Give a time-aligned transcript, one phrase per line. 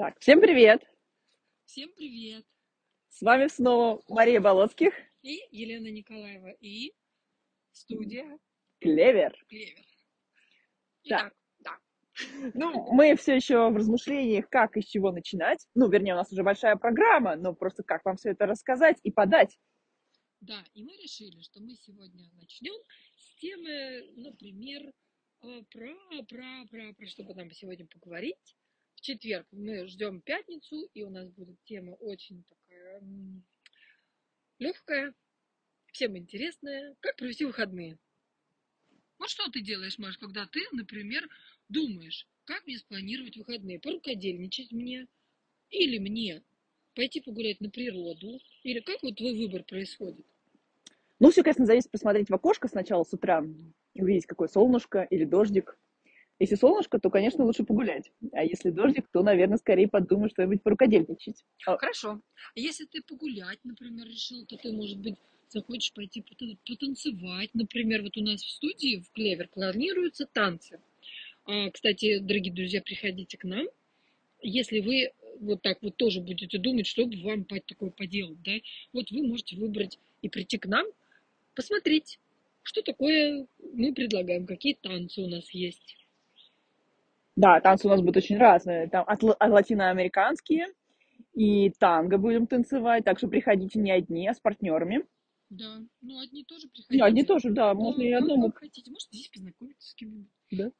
[0.00, 0.82] Так, всем привет!
[1.66, 2.42] Всем привет!
[3.10, 6.94] С вами снова Мария Болоцких И Елена Николаева, и
[7.70, 8.38] студия
[8.78, 9.36] Клевер.
[9.50, 9.84] Клевер.
[11.06, 11.18] Да.
[11.18, 11.78] Итак, да.
[12.54, 15.68] Ну, мы все еще в размышлениях, как и с чего начинать.
[15.74, 19.10] Ну, вернее, у нас уже большая программа, но просто как вам все это рассказать и
[19.10, 19.58] подать.
[20.40, 22.72] Да, и мы решили, что мы сегодня начнем
[23.18, 24.94] с темы, например,
[25.42, 25.94] э, про,
[26.26, 28.56] про, про, про что бы нам сегодня поговорить.
[29.00, 33.02] В четверг мы ждем пятницу, и у нас будет тема очень такая
[34.58, 35.14] легкая,
[35.90, 36.94] всем интересная.
[37.00, 37.98] Как провести выходные?
[39.18, 41.26] Вот что ты делаешь, Маш, когда ты, например,
[41.70, 43.80] думаешь, как мне спланировать выходные?
[43.80, 45.06] Порукодельничать мне?
[45.70, 46.42] Или мне
[46.94, 48.38] пойти погулять на природу?
[48.64, 50.26] Или как вот твой выбор происходит?
[51.20, 53.42] Ну, все, конечно, зависит посмотреть в окошко сначала с утра,
[53.94, 55.78] увидеть, какое солнышко или дождик.
[56.40, 58.10] Если солнышко, то, конечно, лучше погулять.
[58.32, 61.44] А если дождик, то, наверное, скорее подумать что-нибудь порукодельничать.
[61.66, 62.20] А- Хорошо.
[62.56, 65.16] А если ты погулять, например, решил, то ты, может быть,
[65.50, 67.50] захочешь пойти пота- потанцевать.
[67.54, 70.80] Например, вот у нас в студии в Клевер планируются танцы.
[71.44, 73.66] А, Кстати, дорогие друзья, приходите к нам.
[74.42, 78.52] Если вы вот так вот тоже будете думать, что бы вам такое поделать, да,
[78.94, 80.86] вот вы можете выбрать и прийти к нам,
[81.54, 82.18] посмотреть,
[82.62, 85.98] что такое мы предлагаем, какие танцы у нас есть.
[87.40, 88.88] Да, танцы у нас будут очень разные.
[88.88, 90.66] Там от, от латиноамериканские
[91.32, 93.04] и танго будем танцевать.
[93.04, 95.06] Так что приходите не одни, а с партнерами.
[95.48, 97.02] Да, ну одни тоже приходите.
[97.02, 98.46] одни тоже, да, можно Да, и как- одному.
[98.50, 98.90] как хотите.
[98.90, 100.28] Может, здесь познакомиться с кем-нибудь.
[100.52, 100.70] Да.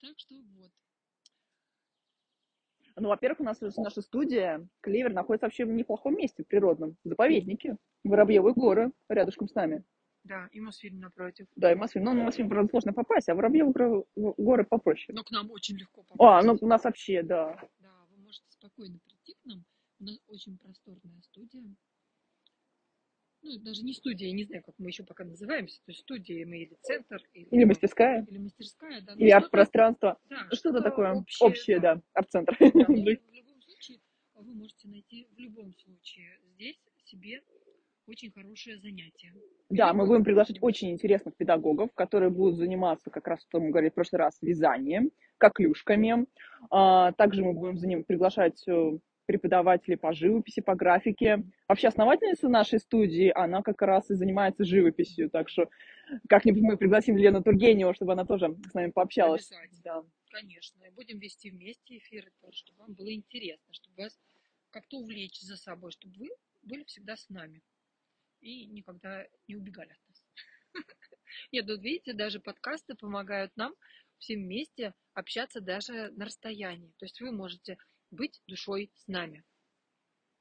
[0.00, 0.70] Так что вот.
[2.96, 7.76] Ну, во-первых, у нас наша студия Клевер находится вообще в неплохом месте, в природном заповеднике.
[8.04, 9.82] Воробьевые горы рядышком с нами.
[10.24, 11.46] Да, и Мосфильм напротив.
[11.56, 12.04] Да, и Мосфильм.
[12.04, 15.14] Ну, на Мосфильм, правда, сложно попасть, а Воробьевые горы, попроще.
[15.14, 16.20] Но к нам очень легко попасть.
[16.20, 17.58] А, ну у нас вообще, да.
[17.80, 19.64] Да, вы можете спокойно прийти к нам.
[19.98, 21.74] У нас очень просторная студия.
[23.42, 25.78] Ну, даже не студия, я не знаю, как мы еще пока называемся.
[25.84, 29.16] То есть студия мы или центр, или, Или мастерская, или мастерская, да.
[29.16, 30.18] ну, или арт-пространство.
[30.30, 32.56] да, Что-то такое общее, общее, да, арт-центр.
[32.60, 33.98] Да, но в любом случае,
[34.34, 37.42] вы можете найти в любом случае здесь себе
[38.12, 39.32] очень хорошее занятие.
[39.70, 43.90] Да, мы будем приглашать очень интересных педагогов, которые будут заниматься, как раз, что мы говорили
[43.90, 46.26] в прошлый раз, вязанием, коклюшками.
[46.70, 51.42] А, Также мы будем за ним приглашать э, преподавателей по живописи, по графике.
[51.68, 55.70] Вообще основательница нашей студии, она как раз и занимается живописью, так что
[56.28, 59.50] как-нибудь мы пригласим Лену Тургеневу, чтобы она тоже с нами пообщалась.
[59.82, 60.02] Да.
[60.30, 64.18] Конечно, и будем вести вместе эфиры чтобы вам было интересно, чтобы вас
[64.70, 66.30] как-то увлечь за собой, чтобы вы
[66.62, 67.60] были всегда с нами
[68.42, 70.24] и никогда не убегали от нас.
[71.52, 73.74] Нет, вот видите, даже подкасты помогают нам
[74.18, 76.92] всем вместе общаться даже на расстоянии.
[76.98, 77.78] То есть вы можете
[78.10, 79.44] быть душой с нами,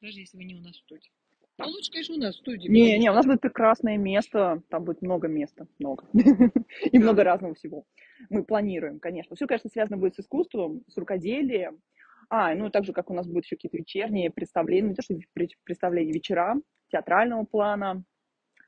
[0.02, 1.12] даже если вы не у нас в студии.
[1.58, 2.68] Ну, лучше, конечно, у нас в студии.
[2.70, 6.08] Не, не, у нас будет прекрасное место, там будет много места, много.
[6.92, 7.86] И много разного всего.
[8.30, 9.36] Мы планируем, конечно.
[9.36, 11.82] Все, конечно, связано будет с искусством, с рукоделием.
[12.30, 15.14] А, ну, так же, как у нас будут еще какие-то вечерние представления, не то, что
[15.38, 16.56] пре- представления, вечера
[16.92, 18.04] театрального плана,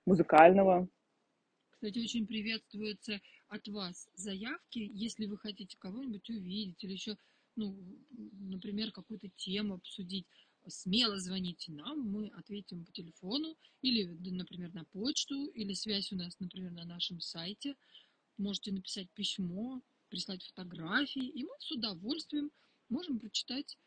[0.05, 0.87] музыкального.
[1.71, 3.19] Кстати, очень приветствуются
[3.49, 7.17] от вас заявки, если вы хотите кого-нибудь увидеть или еще,
[7.55, 7.75] ну,
[8.39, 10.25] например, какую-то тему обсудить.
[10.65, 16.39] Смело звоните нам, мы ответим по телефону или, например, на почту, или связь у нас,
[16.39, 17.75] например, на нашем сайте.
[18.37, 22.49] Можете написать письмо, прислать фотографии, и мы с удовольствием
[22.87, 23.77] можем прочитать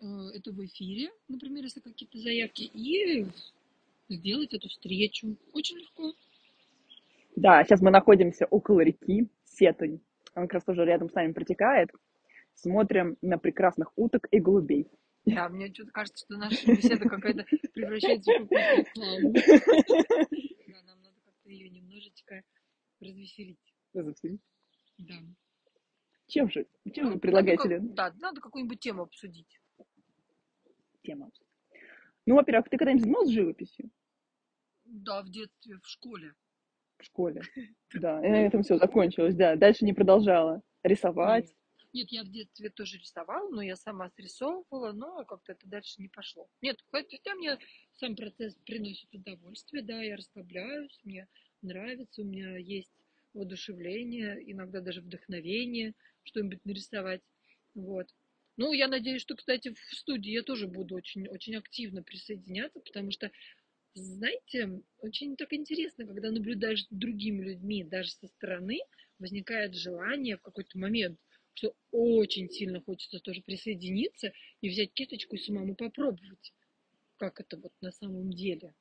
[0.00, 3.26] э, это в эфире, например, если какие-то заявки, и
[4.08, 5.36] сделать эту встречу.
[5.52, 6.14] Очень легко.
[7.36, 10.00] Да, сейчас мы находимся около реки Сетунь.
[10.34, 11.90] Она как раз тоже рядом с нами протекает.
[12.54, 14.88] Смотрим на прекрасных уток и голубей.
[15.24, 18.48] Да, мне что-то кажется, что наша беседа какая-то превращается в.
[18.48, 18.84] Да,
[20.84, 22.42] нам надо как-то ее немножечко
[23.00, 23.58] развеселить.
[23.92, 24.02] Да.
[26.26, 26.66] Чем же?
[26.92, 27.94] Чем вы предлагаете, Лен?
[27.94, 29.60] Да, надо какую-нибудь тему обсудить.
[31.02, 31.30] Тема.
[32.26, 33.90] Ну, во-первых, ты когда-нибудь занималась живописью?
[34.88, 36.34] Да, в детстве, в школе.
[36.98, 37.42] в школе.
[37.94, 39.56] Да, и на этом все закончилось, да.
[39.56, 41.46] Дальше не продолжала рисовать.
[41.92, 42.08] Нет.
[42.10, 46.48] Я в детстве тоже рисовала, но я сама срисовывала, но как-то это дальше не пошло.
[46.60, 47.58] Нет, хотя мне
[47.94, 51.26] сам процесс приносит удовольствие, да, я расслабляюсь, мне
[51.62, 52.92] нравится, у меня есть
[53.32, 55.94] воодушевление, иногда даже вдохновение
[56.24, 57.22] что-нибудь нарисовать.
[57.74, 58.08] Вот.
[58.58, 63.12] Ну, я надеюсь, что, кстати, в студии я тоже буду очень, очень активно присоединяться, потому
[63.12, 63.30] что,
[64.02, 68.78] знаете, очень так интересно, когда наблюдаешь другими людьми, даже со стороны,
[69.18, 71.18] возникает желание в какой-то момент
[71.58, 76.52] что очень сильно хочется тоже присоединиться и взять кисточку и самому попробовать,
[77.16, 78.74] как это вот на самом деле.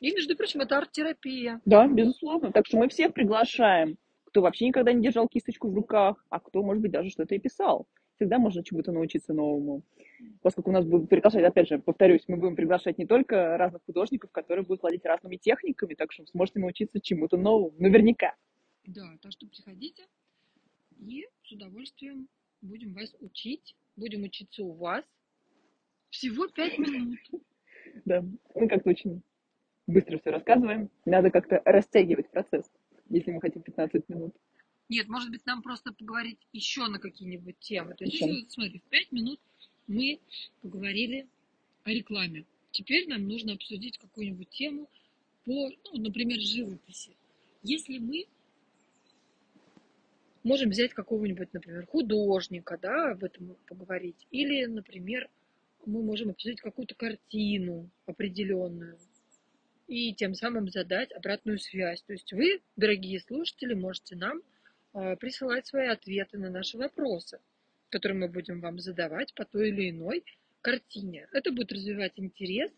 [0.00, 1.60] И, между прочим, это арт-терапия.
[1.66, 2.50] Да, безусловно.
[2.50, 3.98] Так что мы всех приглашаем,
[4.32, 7.38] кто вообще никогда не держал кисточку в руках, а кто, может быть, даже что-то и
[7.38, 7.86] писал.
[8.16, 9.82] Всегда можно чему-то научиться новому.
[10.40, 14.30] Поскольку у нас будут приглашать, опять же, повторюсь, мы будем приглашать не только разных художников,
[14.30, 17.74] которые будут владеть разными техниками, так что сможете научиться чему-то новому.
[17.78, 18.34] Наверняка.
[18.86, 20.04] Да, так что приходите
[20.98, 22.26] и с удовольствием
[22.62, 23.76] будем вас учить.
[23.96, 25.04] Будем учиться у вас.
[26.08, 27.18] Всего пять минут.
[28.06, 28.24] Да,
[28.54, 29.20] мы как-то очень
[29.86, 30.88] быстро все рассказываем.
[31.04, 32.70] Надо как-то растягивать процесс,
[33.12, 34.34] если мы хотим 15 минут.
[34.88, 37.94] Нет, может быть, нам просто поговорить еще на какие-нибудь темы.
[37.94, 39.40] То есть, если, смотри, в пять минут
[39.86, 40.20] мы
[40.60, 41.26] поговорили
[41.84, 42.44] о рекламе.
[42.72, 44.88] Теперь нам нужно обсудить какую-нибудь тему
[45.44, 47.16] по, ну, например, живописи.
[47.62, 48.26] Если мы
[50.42, 55.28] можем взять какого-нибудь, например, художника, да, об этом поговорить, или, например,
[55.84, 58.98] мы можем обсудить какую-то картину определенную
[59.86, 62.02] и тем самым задать обратную связь.
[62.02, 64.40] То есть вы, дорогие слушатели, можете нам
[64.94, 67.40] э, присылать свои ответы на наши вопросы,
[67.90, 70.24] которые мы будем вам задавать по той или иной
[70.60, 71.28] картине.
[71.32, 72.70] Это будет развивать интерес,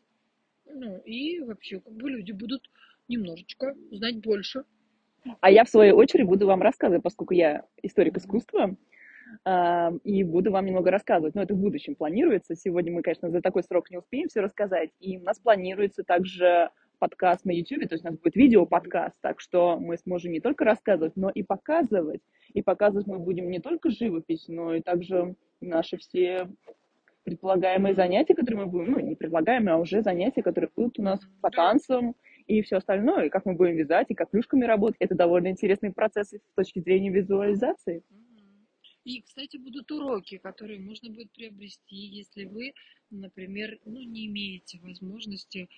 [0.66, 2.70] ну и вообще как бы люди будут
[3.08, 4.64] немножечко знать больше.
[5.40, 8.76] А я, в свою очередь, буду вам рассказывать, поскольку я историк искусства,
[9.44, 11.34] а, и буду вам немного рассказывать.
[11.34, 12.54] Но это в будущем планируется.
[12.54, 14.90] Сегодня мы, конечно, за такой срок не успеем все рассказать.
[15.00, 19.40] И у нас планируется также подкаст на YouTube, то есть у нас будет видео-подкаст, так
[19.40, 22.22] что мы сможем не только рассказывать, но и показывать.
[22.52, 26.48] И показывать мы будем не только живопись, но и также наши все
[27.24, 31.20] предполагаемые занятия, которые мы будем, ну, не предполагаемые, а уже занятия, которые будут у нас
[31.40, 32.14] по танцам
[32.46, 34.96] и все остальное, и как мы будем вязать, и как клюшками работать.
[35.00, 38.02] Это довольно интересные процессы с точки зрения визуализации.
[39.04, 42.72] И, кстати, будут уроки, которые можно будет приобрести, если вы,
[43.10, 45.68] например, ну, не имеете возможности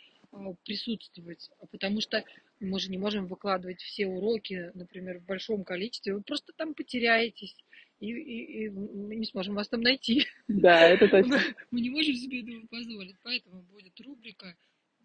[0.64, 2.24] присутствовать, А потому что
[2.60, 7.56] мы же не можем выкладывать все уроки, например, в большом количестве, вы просто там потеряетесь,
[8.00, 10.24] и, и- и мы не сможем вас там найти.
[10.48, 11.40] Да, это точно.
[11.70, 14.56] Мы не можем себе этого позволить, поэтому будет рубрика,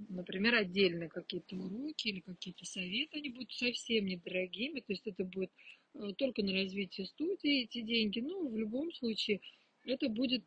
[0.09, 5.51] например, отдельно какие-то уроки или какие-то советы, они будут совсем недорогими, то есть это будет
[5.95, 9.41] э, только на развитие студии эти деньги, но в любом случае
[9.85, 10.43] это будет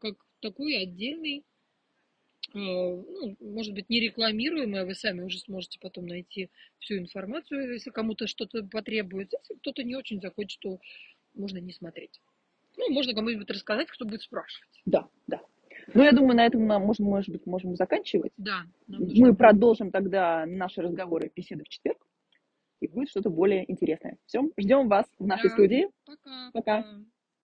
[0.00, 1.42] как такой отдельный, э,
[2.54, 7.90] ну, может быть, не рекламируемый, а вы сами уже сможете потом найти всю информацию, если
[7.90, 9.38] кому-то что-то потребуется.
[9.42, 10.78] Если кто-то не очень захочет, то
[11.34, 12.20] можно не смотреть.
[12.76, 14.82] Ну, можно кому-нибудь рассказать, кто будет спрашивать.
[14.86, 15.40] Да, да.
[15.92, 18.32] Ну, я думаю, на этом нам можем, может быть, можем заканчивать.
[18.36, 21.98] Да, Мы продолжим тогда наши разговоры, беседы в четверг,
[22.80, 24.16] и будет что-то более интересное.
[24.26, 25.54] Все, ждем вас в нашей Да.
[25.54, 25.88] студии.
[26.04, 26.50] Пока.
[26.52, 27.04] пока.